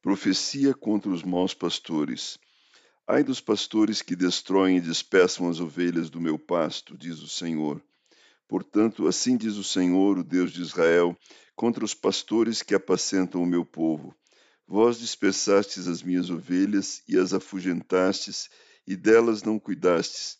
[0.00, 2.38] Profecia contra os maus pastores.
[3.04, 7.82] Ai dos pastores que destroem e despeçam as ovelhas do meu pasto, diz o Senhor.
[8.46, 11.18] Portanto, assim diz o Senhor, o Deus de Israel,
[11.56, 14.14] contra os pastores que apacentam o meu povo.
[14.68, 18.48] Vós dispersastes as minhas ovelhas e as afugentastes,
[18.86, 20.38] e delas não cuidastes.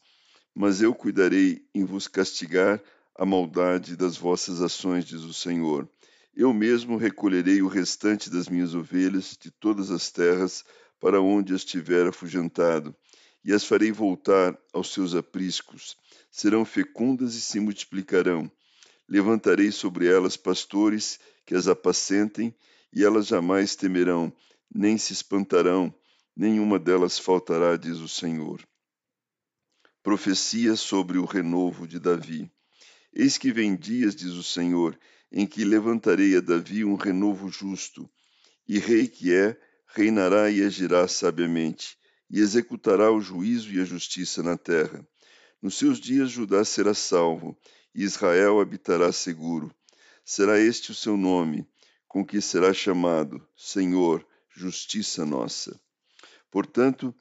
[0.55, 2.81] Mas eu cuidarei em vos castigar
[3.13, 5.89] a maldade das vossas ações, diz o Senhor.
[6.39, 10.65] Eu mesmo recolherei o restante das minhas ovelhas de todas as terras
[11.01, 12.95] para onde as tiver afugentado,
[13.45, 15.97] e as farei voltar aos seus apriscos.
[16.31, 18.49] Serão fecundas e se multiplicarão.
[19.09, 22.55] Levantarei sobre elas pastores que as apacentem,
[22.93, 24.33] e elas jamais temerão,
[24.73, 25.93] nem se espantarão,
[26.37, 28.63] nenhuma delas faltará, diz o Senhor.
[30.05, 32.49] Profecia sobre o renovo de Davi.
[33.13, 34.97] Eis que vem dias, diz o Senhor,
[35.31, 38.09] em que levantarei a Davi um renovo justo,
[38.67, 41.97] e rei que é, reinará e agirá sabiamente,
[42.31, 45.07] e executará o juízo e a justiça na terra.
[45.61, 47.59] Nos seus dias Judá será salvo,
[47.95, 49.75] e Israel habitará seguro.
[50.25, 51.67] Será este o seu nome,
[52.07, 55.81] com que será chamado Senhor, justiça nossa.
[56.51, 57.15] Portanto,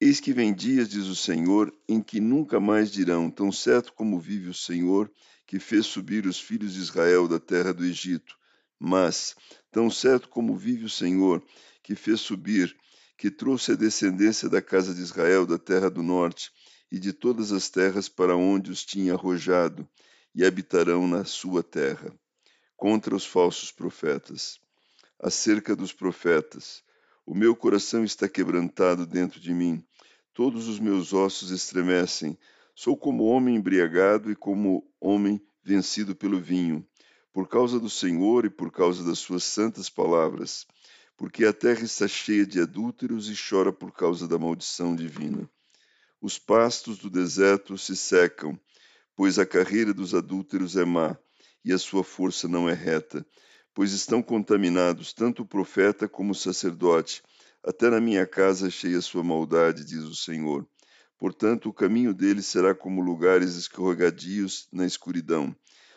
[0.00, 4.18] eis que vem dias, diz o Senhor, em que nunca mais dirão, tão certo como
[4.18, 5.10] vive o Senhor,
[5.46, 8.36] que fez subir os filhos de Israel da terra do Egito.
[8.78, 9.36] Mas,
[9.70, 11.42] tão certo como vive o Senhor,
[11.82, 12.76] que fez subir,
[13.16, 16.50] que trouxe a descendência da casa de Israel da terra do norte
[16.90, 19.88] e de todas as terras para onde os tinha arrojado,
[20.34, 22.12] e habitarão na sua terra.
[22.76, 24.58] Contra os falsos profetas.
[25.18, 26.82] Acerca dos profetas.
[27.24, 29.82] O meu coração está quebrantado dentro de mim,
[30.34, 32.36] todos os meus ossos estremecem,
[32.74, 36.84] Sou como homem embriagado e como homem vencido pelo vinho,
[37.32, 40.66] por causa do Senhor e por causa das suas santas palavras,
[41.16, 45.48] porque a terra está cheia de adúlteros e chora por causa da maldição divina.
[46.20, 48.58] Os pastos do deserto se secam,
[49.14, 51.16] pois a carreira dos adúlteros é má
[51.64, 53.24] e a sua força não é reta,
[53.72, 57.22] pois estão contaminados tanto o profeta como o sacerdote.
[57.62, 60.66] Até na minha casa cheia sua maldade, diz o Senhor.
[61.24, 65.56] Portanto, o caminho deles será como lugares escorregadios na escuridão.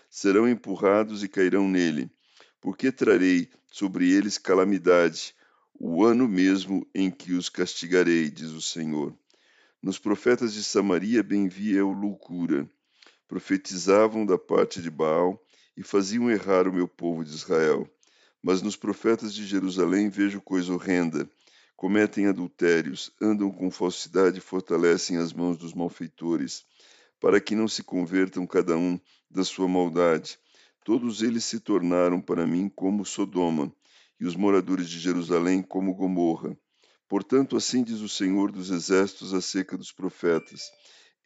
[0.10, 2.10] Serão empurrados e cairão nele,
[2.62, 5.36] porque trarei sobre eles calamidade,
[5.78, 9.14] o ano mesmo em que os castigarei, diz o Senhor.
[9.84, 12.66] Nos profetas de Samaria bem via eu loucura.
[13.28, 15.38] Profetizavam da parte de Baal
[15.76, 17.86] e faziam errar o meu povo de Israel.
[18.42, 21.30] Mas nos profetas de Jerusalém vejo coisa horrenda
[21.78, 26.66] cometem adultérios, andam com falsidade e fortalecem as mãos dos malfeitores,
[27.20, 29.00] para que não se convertam cada um
[29.30, 30.40] da sua maldade.
[30.84, 33.72] Todos eles se tornaram para mim como Sodoma,
[34.20, 36.58] e os moradores de Jerusalém como Gomorra.
[37.08, 40.72] Portanto, assim diz o Senhor dos Exércitos acerca dos profetas: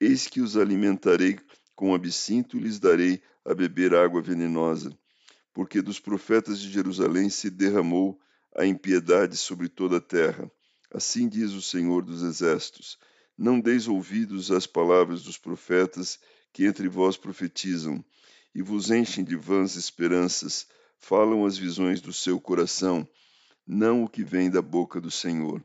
[0.02, 1.40] Eis que os alimentarei
[1.74, 4.92] com absinto e lhes darei a beber água venenosa,
[5.54, 8.20] porque dos profetas de Jerusalém se derramou
[8.56, 10.52] a impiedade sobre toda a terra.
[10.94, 12.98] Assim diz o Senhor dos Exércitos:
[13.38, 16.20] Não deis ouvidos às palavras dos profetas
[16.52, 18.04] que entre vós profetizam,
[18.54, 20.68] e vos enchem de vãs esperanças,
[21.00, 23.08] falam as visões do seu coração,
[23.66, 25.64] não o que vem da boca do Senhor.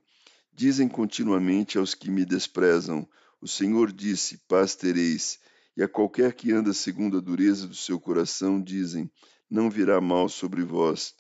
[0.55, 3.07] Dizem continuamente aos que me desprezam:
[3.41, 5.39] O Senhor disse: Paz tereis.
[5.77, 9.11] E a qualquer que anda segundo a dureza do seu coração, dizem:
[9.51, 11.15] Não virá mal sobre vós.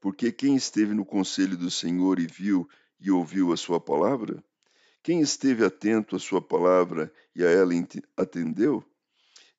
[0.00, 2.68] Porque quem esteve no conselho do Senhor e viu
[3.00, 4.42] e ouviu a sua palavra?
[5.02, 7.72] Quem esteve atento à sua palavra e a ela
[8.16, 8.84] atendeu?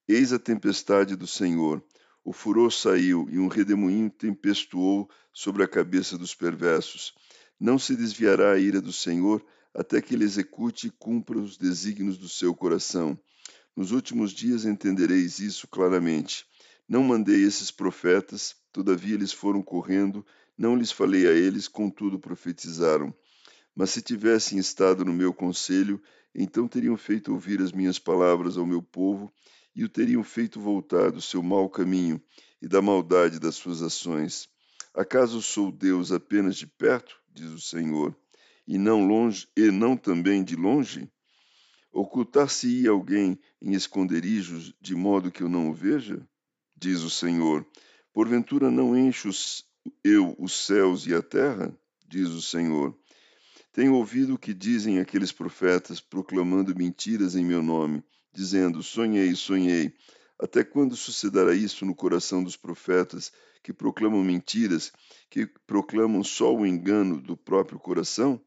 [0.07, 1.83] Eis a tempestade do Senhor.
[2.23, 7.13] O furor saiu e um redemoinho tempestuou sobre a cabeça dos perversos.
[7.59, 9.43] Não se desviará a ira do Senhor
[9.73, 13.17] até que ele execute e cumpra os desígnios do seu coração.
[13.75, 16.45] Nos últimos dias entendereis isso claramente.
[16.89, 20.23] Não mandei esses profetas, todavia eles foram correndo,
[20.55, 23.11] não lhes falei a eles, contudo profetizaram.
[23.75, 25.99] Mas se tivessem estado no meu conselho,
[26.33, 29.33] então teriam feito ouvir as minhas palavras ao meu povo
[29.75, 32.21] e o teriam feito voltar do seu mau caminho
[32.61, 34.47] e da maldade das suas ações.
[34.93, 37.19] Acaso sou Deus apenas de perto?
[37.33, 38.15] diz o Senhor.
[38.67, 41.09] e não longe, e não também de longe?
[41.91, 46.21] Ocultar-se-ia alguém em esconderijos, de modo que eu não o veja?
[46.75, 47.65] Diz o Senhor.
[48.17, 49.29] Porventura não encho
[50.03, 51.71] eu os céus e a terra?
[52.07, 52.97] Diz o Senhor.
[53.71, 58.03] Tenho ouvido o que dizem aqueles profetas, proclamando mentiras em meu nome,
[58.33, 59.93] dizendo: Sonhei, sonhei.
[60.39, 63.31] Até quando sucederá isso no coração dos profetas
[63.61, 64.91] que proclamam mentiras,
[65.29, 68.41] que proclamam só o engano do próprio coração?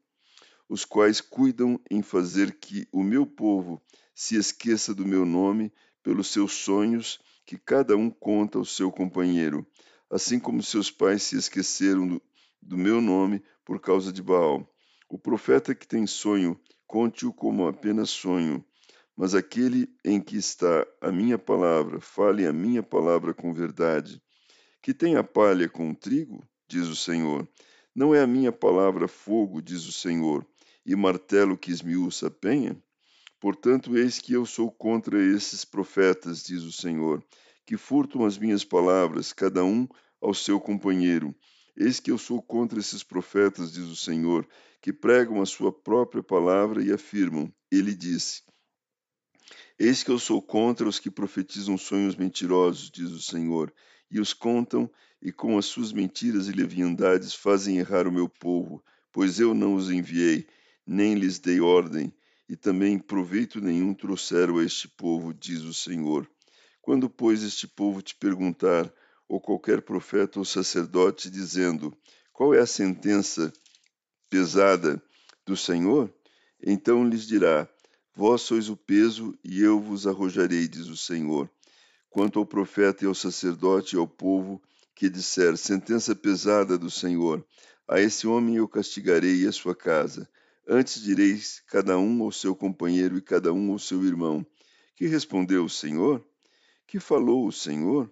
[0.68, 3.80] Os quais cuidam em fazer que o meu povo
[4.16, 9.66] se esqueça do meu nome pelos seus sonhos que cada um conta ao seu companheiro,
[10.10, 12.22] assim como seus pais se esqueceram do,
[12.60, 14.68] do meu nome por causa de Baal.
[15.08, 18.64] O profeta que tem sonho, conte-o como apenas sonho.
[19.16, 24.22] Mas aquele em que está a minha palavra, fale a minha palavra com verdade.
[24.80, 27.46] Que tem a palha com o trigo, diz o Senhor.
[27.94, 30.46] Não é a minha palavra fogo, diz o Senhor,
[30.86, 32.80] e martelo que esmiuça a penha?
[33.40, 37.24] Portanto, eis que eu sou contra esses profetas, diz o Senhor,
[37.64, 39.88] que furtam as minhas palavras, cada um
[40.20, 41.34] ao seu companheiro.
[41.74, 44.46] Eis que eu sou contra esses profetas, diz o Senhor,
[44.82, 48.42] que pregam a sua própria palavra e afirmam: Ele disse.
[49.78, 53.72] Eis que eu sou contra os que profetizam sonhos mentirosos, diz o Senhor,
[54.10, 54.90] e os contam,
[55.22, 59.74] e com as suas mentiras e leviandades fazem errar o meu povo, pois eu não
[59.74, 60.46] os enviei,
[60.86, 62.12] nem lhes dei ordem,
[62.50, 66.28] e também proveito nenhum trouxeram a este povo, diz o Senhor.
[66.82, 68.92] Quando, pois, este povo te perguntar,
[69.28, 71.96] ou qualquer profeta ou sacerdote, dizendo:
[72.32, 73.52] Qual é a sentença
[74.28, 75.00] pesada
[75.46, 76.12] do Senhor?
[76.60, 77.68] Então lhes dirá:
[78.16, 81.48] Vós sois o peso, e eu vos arrojarei, diz o Senhor.
[82.08, 84.60] Quanto ao profeta e ao sacerdote e ao povo
[84.92, 87.46] que disser sentença pesada do Senhor,
[87.86, 90.28] a esse homem eu castigarei e a sua casa.
[90.68, 94.46] Antes direis cada um ao seu companheiro e cada um ao seu irmão:
[94.96, 96.24] Que respondeu o Senhor?
[96.86, 98.10] Que falou o Senhor?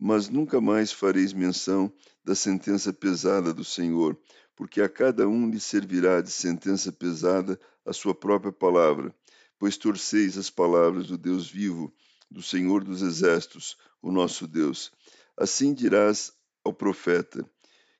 [0.00, 1.92] mas nunca mais fareis menção
[2.24, 4.18] da sentença pesada do Senhor,
[4.56, 9.14] porque a cada um lhe servirá de sentença pesada a sua própria palavra,
[9.58, 11.94] pois torceis as palavras do Deus vivo,
[12.30, 14.90] do Senhor dos exércitos, o nosso Deus.
[15.36, 16.32] Assim dirás
[16.64, 17.44] ao profeta: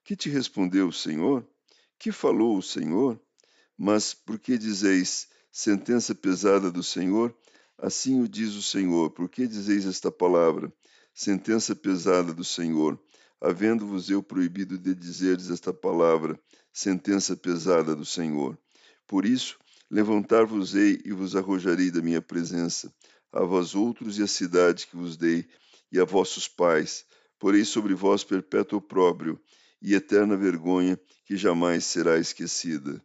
[0.03, 1.47] Que te respondeu o Senhor?
[1.99, 3.21] Que falou o Senhor?
[3.83, 7.35] Mas por que dizeis sentença pesada do Senhor?
[7.79, 10.71] Assim o diz o Senhor: Por que dizeis esta palavra?
[11.15, 12.99] sentença pesada do Senhor,
[13.41, 16.39] havendo-vos eu proibido de dizerdes esta palavra,
[16.73, 18.59] sentença pesada do Senhor.
[19.07, 19.59] Por isso,
[19.91, 22.93] levantar-vos-ei e vos arrojarei da minha presença,
[23.33, 25.49] a vós outros e a cidade que vos dei,
[25.91, 27.05] e a vossos pais,
[27.39, 29.41] porei sobre vós perpétuo opróbrio
[29.83, 33.03] e eterna vergonha que jamais será esquecida.